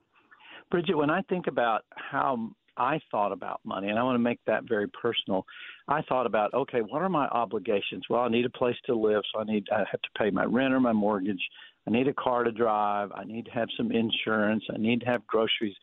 Bridget, 0.69 0.97
when 0.97 1.09
I 1.09 1.21
think 1.21 1.47
about 1.47 1.85
how 1.95 2.49
I 2.77 2.99
thought 3.11 3.31
about 3.31 3.61
money, 3.63 3.89
and 3.89 3.99
I 3.99 4.03
want 4.03 4.15
to 4.15 4.19
make 4.19 4.39
that 4.47 4.63
very 4.67 4.87
personal. 4.87 5.45
I 5.87 6.01
thought 6.03 6.25
about, 6.25 6.53
okay, 6.53 6.79
what 6.79 7.01
are 7.01 7.09
my 7.09 7.27
obligations? 7.27 8.03
Well, 8.09 8.21
I 8.21 8.29
need 8.29 8.45
a 8.45 8.49
place 8.49 8.75
to 8.85 8.95
live, 8.95 9.23
so 9.31 9.41
I 9.41 9.43
need 9.43 9.67
I 9.71 9.79
have 9.79 10.01
to 10.01 10.09
pay 10.17 10.29
my 10.29 10.45
rent 10.45 10.73
or 10.73 10.79
my 10.79 10.93
mortgage. 10.93 11.41
I 11.87 11.91
need 11.91 12.07
a 12.07 12.13
car 12.13 12.43
to 12.43 12.51
drive. 12.51 13.11
I 13.13 13.25
need 13.25 13.45
to 13.45 13.51
have 13.51 13.67
some 13.75 13.91
insurance. 13.91 14.63
I 14.73 14.77
need 14.77 15.01
to 15.01 15.05
have 15.05 15.27
groceries. 15.27 15.75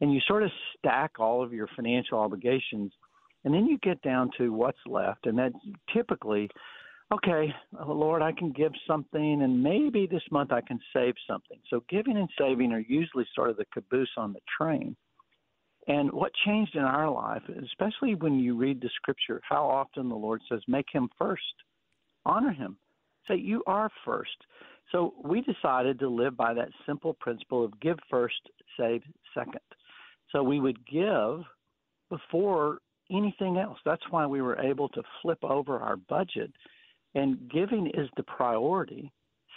and 0.00 0.12
you 0.12 0.20
sort 0.26 0.42
of 0.42 0.50
stack 0.76 1.12
all 1.18 1.42
of 1.42 1.52
your 1.52 1.68
financial 1.74 2.18
obligations, 2.18 2.92
and 3.44 3.52
then 3.52 3.66
you 3.66 3.78
get 3.78 4.00
down 4.02 4.30
to 4.38 4.52
what's 4.52 4.78
left, 4.86 5.26
and 5.26 5.38
that 5.38 5.52
typically, 5.92 6.48
okay, 7.12 7.52
oh 7.80 7.92
Lord, 7.92 8.22
I 8.22 8.32
can 8.32 8.52
give 8.52 8.72
something, 8.86 9.42
and 9.42 9.62
maybe 9.62 10.06
this 10.06 10.22
month 10.30 10.52
I 10.52 10.60
can 10.60 10.78
save 10.92 11.14
something. 11.26 11.58
So 11.70 11.82
giving 11.88 12.16
and 12.16 12.28
saving 12.38 12.72
are 12.72 12.80
usually 12.80 13.26
sort 13.34 13.50
of 13.50 13.56
the 13.56 13.64
caboose 13.72 14.10
on 14.16 14.32
the 14.32 14.40
train. 14.60 14.96
And 15.88 16.12
what 16.12 16.32
changed 16.44 16.76
in 16.76 16.82
our 16.82 17.10
life, 17.10 17.42
especially 17.64 18.14
when 18.14 18.38
you 18.38 18.54
read 18.56 18.80
the 18.80 18.90
scripture, 18.94 19.40
how 19.48 19.64
often 19.64 20.10
the 20.10 20.14
Lord 20.14 20.42
says, 20.48 20.60
make 20.68 20.86
him 20.92 21.08
first, 21.18 21.42
honor 22.26 22.52
him, 22.52 22.76
say, 23.26 23.36
you 23.36 23.62
are 23.66 23.90
first. 24.04 24.36
So 24.92 25.14
we 25.24 25.40
decided 25.40 25.98
to 25.98 26.08
live 26.08 26.36
by 26.36 26.52
that 26.54 26.68
simple 26.86 27.14
principle 27.20 27.64
of 27.64 27.80
give 27.80 27.98
first, 28.10 28.40
save 28.78 29.02
second. 29.34 29.60
So 30.30 30.42
we 30.42 30.60
would 30.60 30.78
give 30.86 31.42
before 32.10 32.80
anything 33.10 33.56
else. 33.56 33.78
That's 33.86 34.02
why 34.10 34.26
we 34.26 34.42
were 34.42 34.60
able 34.60 34.90
to 34.90 35.02
flip 35.22 35.38
over 35.42 35.78
our 35.78 35.96
budget. 35.96 36.52
And 37.14 37.50
giving 37.50 37.86
is 37.94 38.08
the 38.16 38.22
priority, 38.24 39.10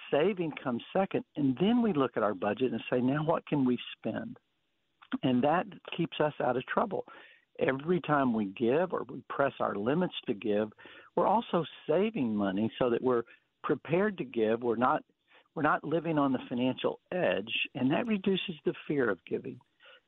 saving 0.09 0.53
comes 0.63 0.83
second. 0.93 1.25
And 1.35 1.57
then 1.59 1.81
we 1.81 1.91
look 1.91 2.15
at 2.15 2.23
our 2.23 2.33
budget 2.33 2.71
and 2.71 2.81
say, 2.89 3.01
now 3.01 3.23
what 3.25 3.45
can 3.47 3.65
we 3.65 3.77
spend? 3.97 4.37
And 5.23 5.43
that 5.43 5.65
keeps 5.95 6.19
us 6.19 6.33
out 6.43 6.57
of 6.57 6.65
trouble. 6.67 7.05
Every 7.59 8.01
time 8.01 8.33
we 8.33 8.45
give 8.57 8.93
or 8.93 9.03
we 9.09 9.21
press 9.29 9.53
our 9.59 9.75
limits 9.75 10.15
to 10.27 10.33
give, 10.33 10.69
we're 11.15 11.27
also 11.27 11.65
saving 11.87 12.35
money 12.35 12.71
so 12.79 12.89
that 12.89 13.03
we're 13.03 13.23
prepared 13.63 14.17
to 14.17 14.23
give. 14.23 14.63
We're 14.63 14.75
not 14.75 15.03
we're 15.53 15.63
not 15.63 15.83
living 15.83 16.17
on 16.17 16.31
the 16.31 16.39
financial 16.47 17.01
edge, 17.11 17.51
and 17.75 17.91
that 17.91 18.07
reduces 18.07 18.55
the 18.63 18.73
fear 18.87 19.09
of 19.09 19.19
giving. 19.25 19.59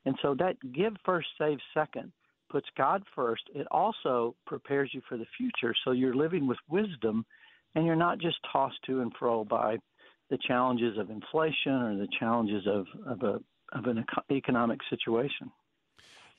And 0.05 0.15
so 0.22 0.36
that 0.39 0.55
give 0.74 0.93
first, 1.05 1.27
save 1.38 1.57
second 1.74 2.13
puts 2.50 2.67
God 2.77 3.03
first. 3.15 3.41
It 3.53 3.67
also 3.72 4.36
prepares 4.45 4.91
you 4.93 5.01
for 5.10 5.17
the 5.17 5.25
future. 5.38 5.74
So 5.83 5.91
you're 5.91 6.15
living 6.15 6.48
with 6.48 6.60
wisdom 6.69 7.25
and 7.75 7.86
you're 7.86 7.95
not 7.95 8.19
just 8.19 8.38
tossed 8.51 8.77
to 8.86 9.01
and 9.01 9.12
fro 9.17 9.43
by 9.43 9.77
the 10.29 10.38
challenges 10.48 10.98
of 11.00 11.10
inflation 11.10 11.72
or 11.72 11.98
the 11.98 12.07
challenges 12.19 12.65
of, 12.67 12.86
of 13.07 13.24
a 13.24 13.39
of 13.74 13.86
an 13.86 14.06
economic 14.32 14.80
situation. 14.89 15.51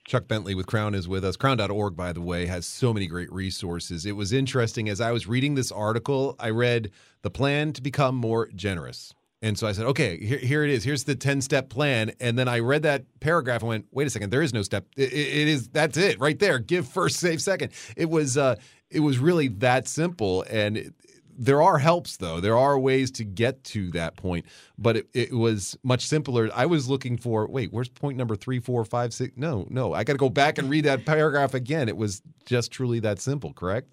Chuck 0.07 0.29
Bentley 0.29 0.55
with 0.55 0.67
Crown 0.67 0.95
is 0.95 1.09
with 1.09 1.25
us. 1.25 1.37
Crown.org, 1.37 1.97
by 1.97 2.13
the 2.13 2.21
way, 2.21 2.47
has 2.47 2.67
so 2.67 2.93
many 2.93 3.07
great 3.07 3.33
resources. 3.33 4.05
It 4.05 4.13
was 4.13 4.33
interesting 4.33 4.89
as 4.89 5.01
I 5.01 5.13
was 5.13 5.27
reading 5.27 5.55
this 5.55 5.73
article, 5.73 6.37
I 6.39 6.51
read 6.51 6.91
the 7.23 7.31
plan 7.31 7.73
to 7.73 7.83
become 7.83 8.15
more 8.15 8.49
generous. 8.55 9.15
And 9.41 9.59
so 9.59 9.67
I 9.67 9.73
said, 9.73 9.87
okay, 9.87 10.19
here, 10.19 10.39
here 10.39 10.65
it 10.65 10.71
is. 10.71 10.85
Here's 10.85 11.05
the 11.05 11.15
10 11.15 11.41
step 11.41 11.69
plan. 11.69 12.13
And 12.21 12.39
then 12.39 12.49
I 12.49 12.61
read 12.61 12.83
that 12.83 13.05
paragraph 13.21 13.61
and 13.61 13.69
went, 13.69 13.87
wait 13.93 14.07
a 14.07 14.11
second, 14.11 14.31
there 14.31 14.43
is 14.43 14.53
no 14.53 14.63
step. 14.63 14.87
it, 14.97 15.13
it 15.13 15.49
is, 15.49 15.69
that's 15.69 15.97
it 15.97 16.19
right 16.21 16.39
there. 16.39 16.59
Give 16.59 16.87
first, 16.87 17.19
save 17.21 17.41
second. 17.41 17.73
It 17.97 18.09
was, 18.09 18.37
uh, 18.37 18.57
it 18.91 19.01
was 19.01 19.19
really 19.19 19.49
that 19.49 19.89
simple. 19.89 20.45
And 20.51 20.77
it, 20.77 20.95
there 21.37 21.63
are 21.63 21.79
helps 21.79 22.17
though. 22.17 22.41
There 22.41 22.57
are 22.57 22.79
ways 22.79 23.11
to 23.13 23.25
get 23.25 23.65
to 23.65 23.91
that 23.93 24.17
point, 24.17 24.47
but 24.79 24.97
it, 24.97 25.09
it 25.13 25.33
was 25.33 25.77
much 25.83 26.07
simpler. 26.07 26.51
I 26.55 26.67
was 26.67 26.89
looking 26.89 27.17
for 27.17 27.47
wait, 27.47 27.73
where's 27.73 27.89
point 27.89 28.17
number 28.17 28.37
three, 28.37 28.61
four, 28.61 28.85
five, 28.85 29.13
six? 29.13 29.35
No, 29.37 29.67
no, 29.71 29.93
I 29.93 30.05
got 30.05 30.15
to 30.15 30.19
go 30.19 30.29
back 30.29 30.59
and 30.59 30.71
read 30.71 30.85
that 30.85 31.07
paragraph 31.07 31.55
again. 31.55 31.89
It 31.89 31.97
was 31.97 32.23
just 32.47 32.71
truly 32.71 33.01
that 33.01 33.21
simple, 33.21 33.53
correct? 33.53 33.93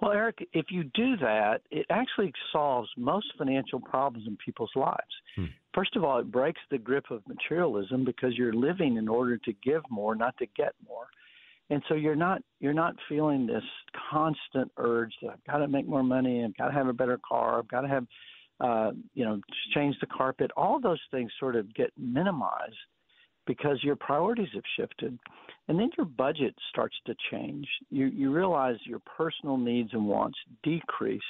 Well, 0.00 0.10
Eric, 0.10 0.48
if 0.52 0.66
you 0.70 0.82
do 0.94 1.16
that, 1.18 1.60
it 1.70 1.86
actually 1.88 2.32
solves 2.52 2.88
most 2.96 3.26
financial 3.38 3.78
problems 3.78 4.26
in 4.26 4.36
people's 4.36 4.72
lives. 4.74 4.98
Hmm. 5.36 5.46
First 5.72 5.94
of 5.94 6.02
all, 6.02 6.18
it 6.18 6.30
breaks 6.30 6.60
the 6.72 6.78
grip 6.78 7.10
of 7.12 7.22
materialism 7.28 8.04
because 8.04 8.36
you're 8.36 8.52
living 8.52 8.96
in 8.96 9.08
order 9.08 9.38
to 9.38 9.52
give 9.62 9.82
more, 9.90 10.16
not 10.16 10.36
to 10.38 10.46
get 10.56 10.74
more 10.88 11.06
and 11.72 11.82
so 11.88 11.94
you're 11.94 12.14
not 12.14 12.42
you're 12.60 12.74
not 12.74 12.94
feeling 13.08 13.46
this 13.46 13.64
constant 14.10 14.70
urge 14.76 15.12
that 15.22 15.30
I've 15.30 15.44
got 15.50 15.58
to 15.58 15.68
make 15.68 15.88
more 15.88 16.02
money, 16.02 16.44
I've 16.44 16.56
got 16.56 16.66
to 16.66 16.74
have 16.74 16.86
a 16.86 16.92
better 16.92 17.18
car, 17.26 17.58
I've 17.58 17.68
got 17.68 17.80
to 17.80 17.88
have 17.88 18.06
uh, 18.60 18.90
you 19.14 19.24
know 19.24 19.40
change 19.74 19.96
the 20.00 20.06
carpet. 20.06 20.50
All 20.54 20.78
those 20.78 21.00
things 21.10 21.32
sort 21.40 21.56
of 21.56 21.72
get 21.74 21.90
minimized 21.96 22.76
because 23.46 23.82
your 23.82 23.96
priorities 23.96 24.50
have 24.54 24.64
shifted, 24.76 25.18
and 25.68 25.78
then 25.78 25.88
your 25.96 26.04
budget 26.04 26.54
starts 26.68 26.96
to 27.06 27.14
change. 27.30 27.66
You 27.88 28.06
you 28.06 28.30
realize 28.30 28.76
your 28.84 29.00
personal 29.16 29.56
needs 29.56 29.90
and 29.94 30.06
wants 30.06 30.38
decrease. 30.62 31.20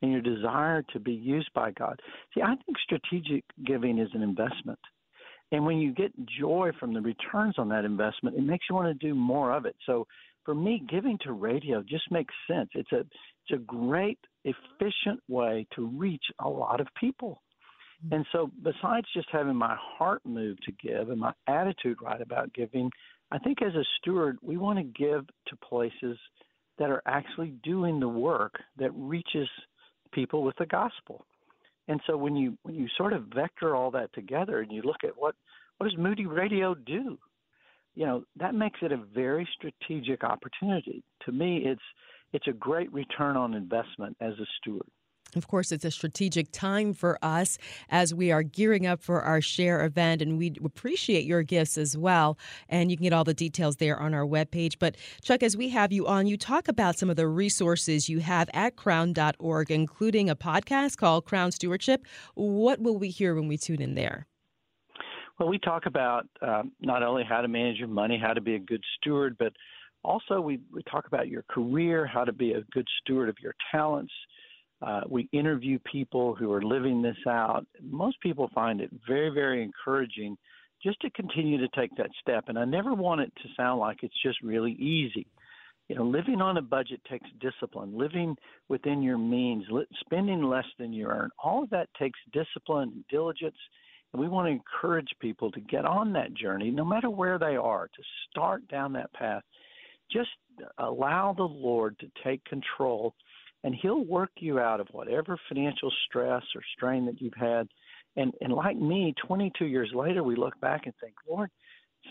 And 0.00 0.10
your 0.10 0.20
desire 0.20 0.82
to 0.92 0.98
be 0.98 1.12
used 1.12 1.52
by 1.54 1.70
God. 1.70 2.00
See, 2.34 2.42
I 2.42 2.56
think 2.56 2.76
strategic 2.82 3.44
giving 3.64 4.00
is 4.00 4.08
an 4.14 4.22
investment. 4.22 4.80
And 5.52 5.66
when 5.66 5.78
you 5.78 5.92
get 5.92 6.12
joy 6.40 6.72
from 6.80 6.94
the 6.94 7.00
returns 7.00 7.56
on 7.58 7.68
that 7.68 7.84
investment, 7.84 8.36
it 8.36 8.42
makes 8.42 8.64
you 8.68 8.74
want 8.74 8.88
to 8.88 9.06
do 9.06 9.14
more 9.14 9.52
of 9.52 9.66
it. 9.66 9.76
So 9.86 10.06
for 10.44 10.54
me, 10.54 10.82
giving 10.88 11.18
to 11.22 11.32
radio 11.32 11.82
just 11.82 12.10
makes 12.10 12.34
sense. 12.50 12.70
It's 12.74 12.90
a 12.92 13.00
it's 13.00 13.60
a 13.60 13.64
great, 13.64 14.18
efficient 14.44 15.20
way 15.28 15.66
to 15.74 15.86
reach 15.86 16.24
a 16.40 16.48
lot 16.48 16.80
of 16.80 16.86
people. 16.98 17.42
Mm-hmm. 18.04 18.14
And 18.14 18.26
so 18.32 18.50
besides 18.62 19.06
just 19.14 19.28
having 19.30 19.56
my 19.56 19.76
heart 19.78 20.22
move 20.24 20.56
to 20.64 20.72
give 20.72 21.10
and 21.10 21.20
my 21.20 21.32
attitude 21.46 21.98
right 22.00 22.20
about 22.20 22.54
giving, 22.54 22.90
I 23.30 23.38
think 23.38 23.60
as 23.62 23.74
a 23.74 23.84
steward, 23.98 24.38
we 24.42 24.56
want 24.56 24.78
to 24.78 24.84
give 24.84 25.26
to 25.48 25.56
places 25.56 26.18
that 26.78 26.90
are 26.90 27.02
actually 27.06 27.54
doing 27.62 28.00
the 28.00 28.08
work 28.08 28.54
that 28.78 28.92
reaches 28.94 29.48
people 30.12 30.42
with 30.44 30.56
the 30.58 30.66
gospel. 30.66 31.24
And 31.88 32.00
so 32.06 32.16
when 32.16 32.36
you 32.36 32.56
when 32.62 32.74
you 32.74 32.86
sort 32.96 33.12
of 33.12 33.24
vector 33.34 33.74
all 33.74 33.90
that 33.92 34.12
together 34.12 34.60
and 34.60 34.70
you 34.70 34.82
look 34.82 35.04
at 35.04 35.16
what 35.16 35.34
what 35.78 35.88
does 35.88 35.98
Moody 35.98 36.26
Radio 36.26 36.74
do? 36.74 37.18
You 37.94 38.06
know, 38.06 38.24
that 38.36 38.54
makes 38.54 38.80
it 38.82 38.92
a 38.92 38.96
very 38.96 39.46
strategic 39.54 40.24
opportunity. 40.24 41.02
To 41.26 41.32
me, 41.32 41.62
it's 41.64 41.82
it's 42.32 42.46
a 42.46 42.52
great 42.52 42.92
return 42.92 43.36
on 43.36 43.54
investment 43.54 44.16
as 44.20 44.34
a 44.34 44.46
steward. 44.58 44.88
Of 45.34 45.48
course, 45.48 45.72
it's 45.72 45.84
a 45.84 45.90
strategic 45.90 46.52
time 46.52 46.92
for 46.92 47.18
us 47.22 47.56
as 47.88 48.12
we 48.12 48.30
are 48.30 48.42
gearing 48.42 48.86
up 48.86 49.02
for 49.02 49.22
our 49.22 49.40
share 49.40 49.84
event, 49.84 50.20
and 50.20 50.38
we 50.38 50.52
appreciate 50.64 51.24
your 51.24 51.42
gifts 51.42 51.78
as 51.78 51.96
well. 51.96 52.38
And 52.68 52.90
you 52.90 52.96
can 52.96 53.04
get 53.04 53.12
all 53.12 53.24
the 53.24 53.34
details 53.34 53.76
there 53.76 53.98
on 53.98 54.12
our 54.12 54.26
webpage. 54.26 54.74
But, 54.78 54.96
Chuck, 55.22 55.42
as 55.42 55.56
we 55.56 55.70
have 55.70 55.92
you 55.92 56.06
on, 56.06 56.26
you 56.26 56.36
talk 56.36 56.68
about 56.68 56.98
some 56.98 57.08
of 57.08 57.16
the 57.16 57.26
resources 57.26 58.08
you 58.08 58.20
have 58.20 58.50
at 58.52 58.76
crown.org, 58.76 59.70
including 59.70 60.28
a 60.28 60.36
podcast 60.36 60.98
called 60.98 61.24
Crown 61.24 61.50
Stewardship. 61.50 62.06
What 62.34 62.80
will 62.80 62.98
we 62.98 63.08
hear 63.08 63.34
when 63.34 63.48
we 63.48 63.56
tune 63.56 63.80
in 63.80 63.94
there? 63.94 64.26
Well, 65.38 65.48
we 65.48 65.58
talk 65.58 65.86
about 65.86 66.26
um, 66.42 66.72
not 66.80 67.02
only 67.02 67.24
how 67.24 67.40
to 67.40 67.48
manage 67.48 67.78
your 67.78 67.88
money, 67.88 68.20
how 68.22 68.34
to 68.34 68.40
be 68.40 68.54
a 68.54 68.58
good 68.58 68.82
steward, 68.98 69.36
but 69.38 69.52
also 70.04 70.40
we, 70.40 70.60
we 70.70 70.82
talk 70.82 71.06
about 71.06 71.28
your 71.28 71.42
career, 71.48 72.06
how 72.06 72.24
to 72.24 72.32
be 72.32 72.52
a 72.52 72.60
good 72.72 72.86
steward 73.00 73.28
of 73.28 73.36
your 73.40 73.54
talents 73.72 74.12
uh, 74.82 75.02
we 75.08 75.28
interview 75.32 75.78
people 75.90 76.34
who 76.34 76.52
are 76.52 76.62
living 76.62 77.02
this 77.02 77.16
out. 77.28 77.64
Most 77.80 78.20
people 78.20 78.50
find 78.54 78.80
it 78.80 78.90
very, 79.06 79.30
very 79.30 79.62
encouraging 79.62 80.36
just 80.82 81.00
to 81.02 81.10
continue 81.10 81.58
to 81.58 81.68
take 81.68 81.94
that 81.96 82.10
step. 82.20 82.44
And 82.48 82.58
I 82.58 82.64
never 82.64 82.92
want 82.92 83.20
it 83.20 83.32
to 83.42 83.48
sound 83.56 83.78
like 83.78 83.98
it's 84.02 84.22
just 84.22 84.42
really 84.42 84.72
easy. 84.72 85.26
You 85.88 85.96
know, 85.96 86.04
living 86.04 86.40
on 86.40 86.56
a 86.56 86.62
budget 86.62 87.00
takes 87.08 87.28
discipline. 87.40 87.96
Living 87.96 88.36
within 88.68 89.02
your 89.02 89.18
means, 89.18 89.64
spending 90.00 90.42
less 90.42 90.64
than 90.78 90.92
you 90.92 91.06
earn, 91.06 91.30
all 91.42 91.62
of 91.62 91.70
that 91.70 91.88
takes 91.98 92.18
discipline 92.32 92.90
and 92.94 93.04
diligence. 93.08 93.56
And 94.12 94.20
we 94.20 94.28
want 94.28 94.46
to 94.46 94.52
encourage 94.52 95.08
people 95.20 95.50
to 95.52 95.60
get 95.60 95.84
on 95.84 96.12
that 96.14 96.34
journey, 96.34 96.70
no 96.70 96.84
matter 96.84 97.08
where 97.08 97.38
they 97.38 97.56
are, 97.56 97.86
to 97.86 98.02
start 98.28 98.66
down 98.68 98.92
that 98.94 99.12
path. 99.12 99.42
Just 100.10 100.30
allow 100.78 101.34
the 101.36 101.42
Lord 101.42 101.98
to 102.00 102.06
take 102.24 102.44
control 102.44 103.14
and 103.64 103.74
he'll 103.74 104.04
work 104.04 104.30
you 104.38 104.58
out 104.58 104.80
of 104.80 104.88
whatever 104.92 105.38
financial 105.48 105.92
stress 106.06 106.42
or 106.54 106.62
strain 106.76 107.06
that 107.06 107.20
you've 107.20 107.34
had. 107.34 107.68
And 108.16 108.32
and 108.40 108.52
like 108.52 108.76
me, 108.76 109.14
22 109.26 109.66
years 109.66 109.90
later, 109.94 110.22
we 110.22 110.36
look 110.36 110.58
back 110.60 110.82
and 110.84 110.94
think, 111.00 111.14
Lord, 111.28 111.50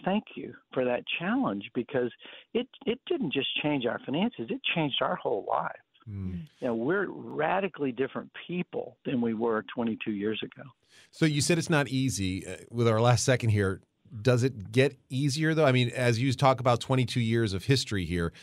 thank 0.04 0.24
you 0.36 0.54
for 0.74 0.86
that 0.86 1.04
challenge 1.20 1.70
because 1.74 2.12
it 2.54 2.68
it 2.86 3.00
didn't 3.08 3.34
just 3.34 3.50
change 3.62 3.86
our 3.86 4.00
finances; 4.06 4.48
it 4.50 4.62
changed 4.76 4.98
our 5.02 5.16
whole 5.16 5.46
life. 5.48 5.72
Mm. 6.10 6.48
You 6.60 6.68
know, 6.68 6.76
we're 6.76 7.08
radically 7.10 7.92
different 7.92 8.32
people 8.48 8.98
than 9.06 9.22
we 9.22 9.36
were 9.36 9.64
22 9.74 10.12
years 10.12 10.42
ago. 10.44 10.64
So 11.12 11.26
you 11.26 11.42
said 11.42 11.60
it's 11.60 11.70
not 11.70 11.90
easy. 11.90 12.48
Uh, 12.48 12.56
with 12.72 12.88
our 12.88 13.00
last 13.00 13.24
second 13.24 13.52
here, 13.52 13.82
does 14.22 14.44
it 14.44 14.72
get 14.72 14.98
easier 15.10 15.54
though? 15.54 15.66
I 15.66 15.72
mean, 15.72 15.90
as 15.90 16.20
you 16.20 16.34
talk 16.34 16.60
about 16.60 16.80
22 16.80 17.20
years 17.20 17.54
of 17.54 17.66
history 17.66 18.06
here, 18.06 18.34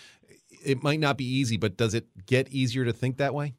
it 0.68 0.82
might 0.82 1.00
not 1.00 1.16
be 1.16 1.24
easy, 1.24 1.56
but 1.56 1.76
does 1.76 1.94
it 1.94 2.06
get 2.26 2.48
easier 2.48 2.84
to 2.84 2.92
think 2.92 3.16
that 3.16 3.34
way? 3.34 3.54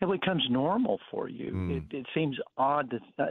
It 0.00 0.10
becomes 0.10 0.44
normal 0.50 0.98
for 1.10 1.28
you. 1.28 1.52
Mm. 1.52 1.76
It, 1.76 1.96
it, 1.96 2.06
seems 2.14 2.36
odd 2.58 2.90
to, 2.90 3.00
uh, 3.22 3.28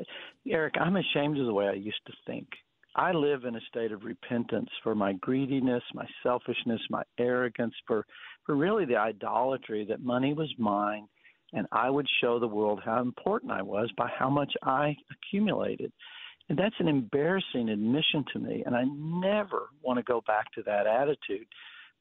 Eric. 0.49 0.75
I'm 0.79 0.95
ashamed 0.95 1.37
of 1.37 1.45
the 1.45 1.53
way 1.53 1.67
I 1.67 1.73
used 1.73 2.01
to 2.07 2.13
think. 2.25 2.47
I 2.95 3.11
live 3.11 3.43
in 3.43 3.55
a 3.55 3.61
state 3.69 3.91
of 3.91 4.03
repentance 4.03 4.69
for 4.81 4.95
my 4.95 5.13
greediness, 5.13 5.83
my 5.93 6.07
selfishness, 6.23 6.81
my 6.89 7.03
arrogance, 7.19 7.73
for 7.85 8.05
for 8.45 8.55
really 8.55 8.85
the 8.85 8.95
idolatry 8.95 9.85
that 9.89 10.01
money 10.01 10.33
was 10.33 10.53
mine, 10.57 11.07
and 11.53 11.67
I 11.71 11.89
would 11.89 12.07
show 12.21 12.39
the 12.39 12.47
world 12.47 12.81
how 12.83 13.01
important 13.01 13.51
I 13.51 13.61
was 13.61 13.91
by 13.97 14.09
how 14.17 14.29
much 14.29 14.53
I 14.63 14.95
accumulated. 15.11 15.91
And 16.47 16.57
that's 16.57 16.75
an 16.79 16.87
embarrassing 16.87 17.69
admission 17.69 18.23
to 18.33 18.39
me. 18.39 18.63
And 18.65 18.75
I 18.75 18.83
never 18.83 19.69
want 19.81 19.97
to 19.97 20.03
go 20.03 20.21
back 20.27 20.51
to 20.53 20.63
that 20.63 20.85
attitude 20.85 21.47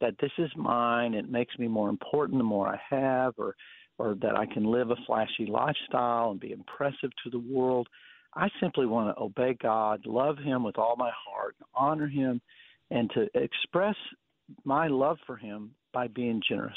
that 0.01 0.15
this 0.21 0.33
is 0.39 0.51
mine. 0.57 1.15
It 1.15 1.31
makes 1.31 1.59
me 1.59 1.69
more 1.69 1.89
important 1.89 2.39
the 2.39 2.45
more 2.45 2.69
I 2.69 2.81
have, 2.91 3.35
or, 3.39 3.55
or 3.99 4.15
that 4.23 4.37
I 4.37 4.47
can 4.47 4.65
live 4.65 4.91
a 4.91 4.97
flashy 5.07 5.47
lifestyle 5.47 6.31
and 6.31 6.41
be 6.41 6.53
impressive 6.53 7.11
to 7.23 7.31
the 7.31 7.39
world. 7.39 7.89
I 8.35 8.49
simply 8.61 8.87
want 8.87 9.17
to 9.17 9.23
obey 9.23 9.57
God, 9.63 10.05
love 10.07 10.39
Him 10.39 10.65
with 10.65 10.79
all 10.79 10.97
my 10.97 11.11
heart, 11.27 11.55
honor 11.75 12.09
Him, 12.09 12.41
and 12.91 13.11
to 13.15 13.29
express 13.35 13.97
my 14.65 14.89
love 14.89 15.19
for 15.27 15.37
Him 15.37 15.71
by 15.93 16.09
being 16.09 16.43
generous. 16.47 16.77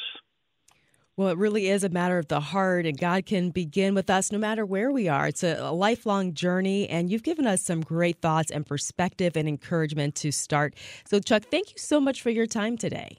Well, 1.18 1.30
it 1.30 1.38
really 1.40 1.68
is 1.68 1.84
a 1.84 1.90
matter 1.90 2.20
of 2.20 2.28
the 2.28 2.40
heart, 2.40 2.86
and 2.86 2.96
God 2.96 3.26
can 3.26 3.50
begin 3.50 3.96
with 3.96 4.08
us 4.08 4.32
no 4.32 4.38
matter 4.38 4.64
where 4.64 4.92
we 4.92 5.08
are. 5.08 5.28
It's 5.28 5.42
a, 5.42 5.72
lifelong 5.72 6.36
journey, 6.36 6.88
and 6.88 7.12
you've 7.12 7.24
given 7.24 7.48
us 7.48 7.64
some 7.64 7.82
great 7.82 8.22
thoughts 8.22 8.52
and 8.52 8.64
perspective 8.64 9.36
and 9.36 9.48
encouragement 9.48 10.14
to 10.18 10.32
start. 10.32 10.76
So, 11.08 11.20
Chuck, 11.20 11.46
thank 11.50 11.72
you 11.72 11.78
so 11.80 12.00
much 12.00 12.22
for 12.22 12.30
your 12.30 12.46
time 12.46 12.78
today. 12.78 13.18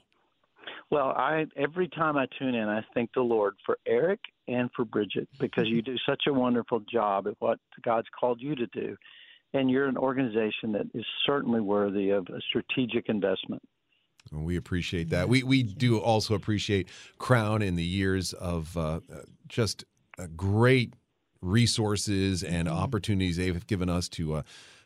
Well, 0.89 1.09
I 1.09 1.45
every 1.57 1.89
time 1.89 2.15
I 2.15 2.27
tune 2.39 2.55
in, 2.55 2.69
I 2.69 2.85
thank 2.93 3.11
the 3.13 3.21
Lord 3.21 3.55
for 3.65 3.77
Eric 3.85 4.21
and 4.47 4.69
for 4.73 4.85
Bridget 4.85 5.27
because 5.37 5.67
you 5.67 5.81
do 5.81 5.97
such 6.07 6.23
a 6.27 6.33
wonderful 6.33 6.79
job 6.91 7.27
at 7.27 7.33
what 7.39 7.59
God's 7.83 8.07
called 8.17 8.41
you 8.41 8.55
to 8.55 8.67
do, 8.67 8.95
and 9.53 9.69
you're 9.69 9.87
an 9.87 9.97
organization 9.97 10.71
that 10.71 10.87
is 10.93 11.05
certainly 11.25 11.59
worthy 11.59 12.11
of 12.11 12.25
a 12.29 12.39
strategic 12.47 13.09
investment. 13.09 13.61
We 14.31 14.57
appreciate 14.57 15.09
that. 15.09 15.29
We 15.29 15.43
we 15.43 15.63
do 15.63 15.99
also 15.99 16.35
appreciate 16.35 16.89
Crown 17.17 17.61
in 17.61 17.75
the 17.75 17.83
years 17.83 18.33
of 18.33 18.75
uh, 18.77 18.99
just 19.47 19.85
great 20.35 20.93
resources 21.41 22.43
and 22.43 22.67
mm-hmm. 22.67 22.77
opportunities 22.77 23.37
they've 23.37 23.65
given 23.67 23.89
us 23.89 24.09
to 24.09 24.35
uh, 24.35 24.41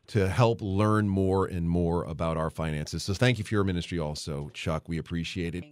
to 0.07 0.29
help 0.29 0.61
learn 0.61 1.07
more 1.07 1.45
and 1.45 1.69
more 1.69 2.03
about 2.03 2.37
our 2.37 2.49
finances. 2.49 3.03
So 3.03 3.13
thank 3.13 3.37
you 3.37 3.43
for 3.43 3.53
your 3.53 3.63
ministry, 3.63 3.99
also, 3.99 4.49
Chuck. 4.53 4.87
We 4.87 4.97
appreciate 4.97 5.55
it. 5.55 5.63